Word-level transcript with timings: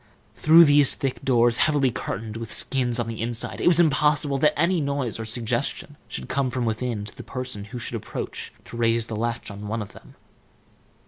Through 0.35 0.65
these 0.65 0.95
thick 0.95 1.23
doors, 1.23 1.57
heavily 1.57 1.91
curtained 1.91 2.35
with 2.35 2.51
skins 2.51 2.99
on 2.99 3.07
the 3.07 3.21
inside, 3.21 3.61
it 3.61 3.67
was 3.67 3.79
impossible 3.79 4.39
that 4.39 4.57
any 4.59 4.81
noise 4.81 5.19
or 5.19 5.25
suggestion 5.25 5.95
should 6.07 6.27
come 6.27 6.49
from 6.49 6.65
within 6.65 7.05
to 7.05 7.15
the 7.15 7.21
person 7.21 7.65
who 7.65 7.77
should 7.77 7.95
approach 7.97 8.51
to 8.65 8.77
raise 8.77 9.05
the 9.05 9.15
latch 9.15 9.51
of 9.51 9.61
one 9.61 9.79
of 9.83 9.93
them. 9.93 10.15